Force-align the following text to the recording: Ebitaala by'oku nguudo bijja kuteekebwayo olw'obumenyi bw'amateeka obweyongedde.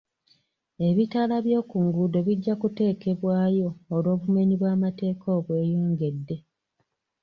Ebitaala 0.87 1.35
by'oku 1.45 1.75
nguudo 1.85 2.17
bijja 2.27 2.53
kuteekebwayo 2.61 3.67
olw'obumenyi 3.95 4.55
bw'amateeka 4.61 5.27
obweyongedde. 5.37 6.35